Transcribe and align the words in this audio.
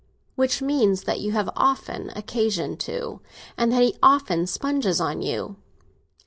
"Which 0.33 0.63
means 0.63 1.03
that 1.03 1.19
you 1.19 1.33
have 1.33 1.51
often 1.55 2.09
occasion 2.15 2.75
to, 2.77 3.21
and 3.55 3.71
that 3.71 3.83
he 3.83 3.95
often 4.01 4.47
sponges 4.47 4.99
on 4.99 5.21
you. 5.21 5.57